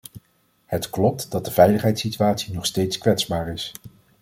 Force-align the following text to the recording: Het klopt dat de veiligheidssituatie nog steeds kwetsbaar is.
Het 0.65 0.89
klopt 0.89 1.31
dat 1.31 1.45
de 1.45 1.51
veiligheidssituatie 1.51 2.53
nog 2.53 2.65
steeds 2.65 2.97
kwetsbaar 2.97 3.47
is. 3.49 3.71